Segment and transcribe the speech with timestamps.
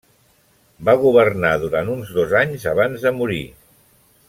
[0.89, 3.43] Va governar durant uns dos anys abans de morir.